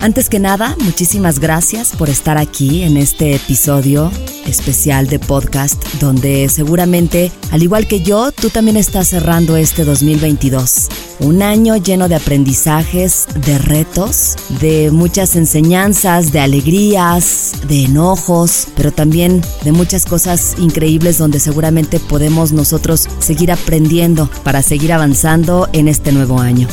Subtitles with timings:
[0.00, 4.12] Antes que nada, muchísimas gracias por estar aquí en este episodio
[4.46, 10.88] especial de podcast donde seguramente, al igual que yo, tú también estás cerrando este 2022.
[11.18, 18.92] Un año lleno de aprendizajes, de retos, de muchas enseñanzas, de alegrías, de enojos, pero
[18.92, 25.88] también de muchas cosas increíbles donde seguramente podemos nosotros seguir aprendiendo para seguir avanzando en
[25.88, 26.68] este nuevo año.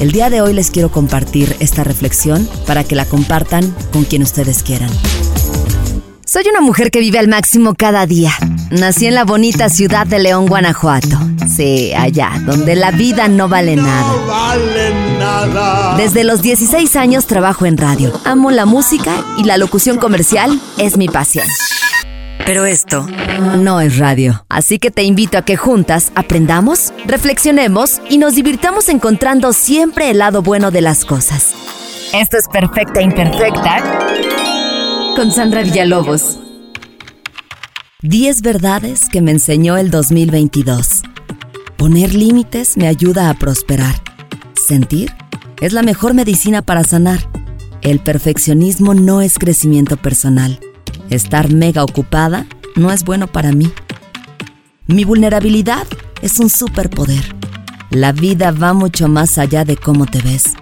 [0.00, 4.22] El día de hoy les quiero compartir esta reflexión para que la compartan con quien
[4.22, 4.88] ustedes quieran.
[6.24, 8.32] Soy una mujer que vive al máximo cada día.
[8.70, 11.18] Nací en la bonita ciudad de León, Guanajuato.
[11.54, 14.12] Sí, allá, donde la vida no vale nada.
[14.12, 15.96] No vale nada.
[15.98, 18.18] Desde los 16 años trabajo en radio.
[18.24, 21.46] Amo la música y la locución comercial es mi pasión.
[22.46, 23.06] Pero esto
[23.58, 24.44] no es radio.
[24.48, 30.18] Así que te invito a que juntas aprendamos, reflexionemos y nos divirtamos encontrando siempre el
[30.18, 31.54] lado bueno de las cosas.
[32.12, 34.06] Esto es Perfecta Imperfecta
[35.14, 36.38] con Sandra Villalobos.
[38.02, 41.02] 10 verdades que me enseñó el 2022.
[41.76, 43.94] Poner límites me ayuda a prosperar.
[44.54, 45.12] Sentir
[45.60, 47.20] es la mejor medicina para sanar.
[47.82, 50.58] El perfeccionismo no es crecimiento personal.
[51.10, 53.70] Estar mega ocupada no es bueno para mí.
[54.86, 55.86] Mi vulnerabilidad
[56.22, 57.34] es un superpoder.
[57.90, 60.54] La vida va mucho más allá de cómo te ves.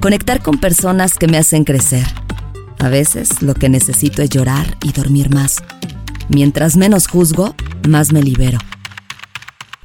[0.00, 2.06] Conectar con personas que me hacen crecer.
[2.78, 5.62] A veces lo que necesito es llorar y dormir más.
[6.28, 7.54] Mientras menos juzgo,
[7.86, 8.58] más me libero.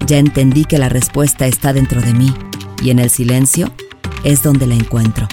[0.06, 2.34] Ya entendí que la respuesta está dentro de mí
[2.82, 3.74] y en el silencio
[4.24, 5.28] es donde la encuentro.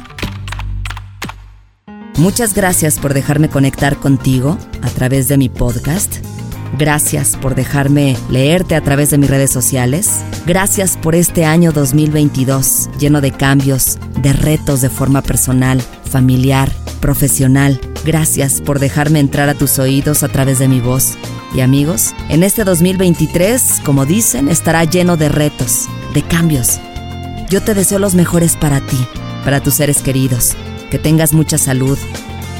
[2.16, 6.18] Muchas gracias por dejarme conectar contigo a través de mi podcast.
[6.78, 10.24] Gracias por dejarme leerte a través de mis redes sociales.
[10.46, 17.80] Gracias por este año 2022 lleno de cambios, de retos de forma personal, familiar, profesional.
[18.04, 21.14] Gracias por dejarme entrar a tus oídos a través de mi voz.
[21.52, 26.80] Y amigos, en este 2023, como dicen, estará lleno de retos, de cambios.
[27.50, 28.98] Yo te deseo los mejores para ti,
[29.44, 30.56] para tus seres queridos
[30.94, 31.98] que tengas mucha salud,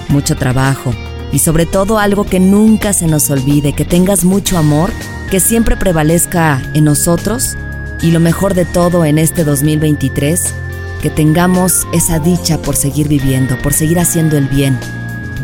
[0.09, 0.93] mucho trabajo
[1.31, 4.91] y sobre todo algo que nunca se nos olvide, que tengas mucho amor,
[5.31, 7.57] que siempre prevalezca en nosotros
[8.03, 10.53] y lo mejor de todo en este 2023,
[11.01, 14.77] que tengamos esa dicha por seguir viviendo, por seguir haciendo el bien.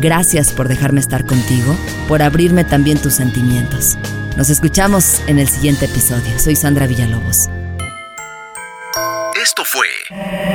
[0.01, 1.73] Gracias por dejarme estar contigo,
[2.09, 3.97] por abrirme también tus sentimientos.
[4.35, 6.37] Nos escuchamos en el siguiente episodio.
[6.37, 7.47] Soy Sandra Villalobos.
[9.41, 9.87] Esto fue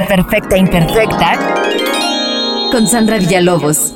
[0.07, 1.86] Perfecta Imperfecta
[2.71, 3.96] con Sandra Villalobos.